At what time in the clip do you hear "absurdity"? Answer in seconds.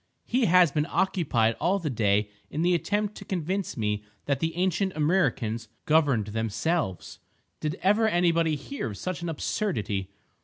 9.29-10.09